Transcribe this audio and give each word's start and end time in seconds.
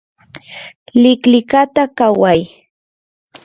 liqliqata 1.01 1.83
qaway 1.97 2.39